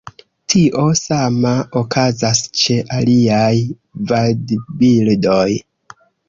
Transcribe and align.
Tio 0.51 0.85
sama 0.99 1.51
okazas 1.81 2.41
ĉe 2.61 2.77
aliaj 3.01 3.53
vadbirdoj. 4.15 5.47